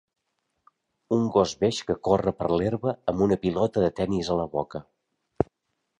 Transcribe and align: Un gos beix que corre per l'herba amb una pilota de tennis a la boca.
Un 1.17 1.27
gos 1.35 1.53
beix 1.59 1.81
que 1.89 1.97
corre 2.09 2.33
per 2.41 2.49
l'herba 2.61 2.95
amb 3.13 3.23
una 3.29 3.37
pilota 3.47 3.85
de 3.87 3.93
tennis 4.01 4.33
a 4.37 4.39
la 4.41 4.49
boca. 4.59 4.87